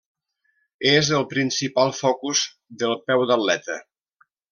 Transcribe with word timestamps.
És 0.91 1.11
el 1.17 1.27
principal 1.33 1.93
focus 1.99 2.41
del 2.85 2.95
peu 3.11 3.27
d'atleta. 3.33 3.77